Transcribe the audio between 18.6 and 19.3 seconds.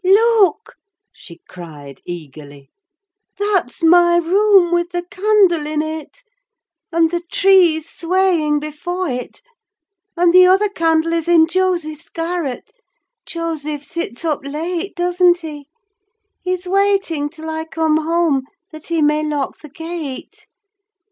that he may